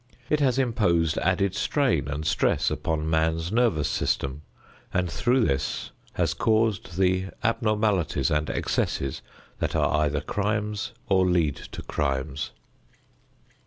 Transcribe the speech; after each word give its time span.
It 0.31 0.39
has 0.39 0.57
imposed 0.57 1.19
added 1.19 1.53
strain 1.53 2.07
and 2.07 2.25
stress 2.25 2.71
upon 2.71 3.07
man's 3.07 3.51
nervous 3.51 3.87
system 3.87 4.41
and 4.91 5.11
through 5.11 5.41
this 5.45 5.91
has 6.13 6.33
caused 6.33 6.97
the 6.97 7.25
abnormalities 7.43 8.31
and 8.31 8.49
excesses 8.49 9.21
that 9.59 9.75
are 9.75 9.95
either 9.97 10.21
crimes 10.21 10.93
or 11.07 11.23
lead 11.27 11.55
to 11.55 11.83
crimes. 11.83 12.49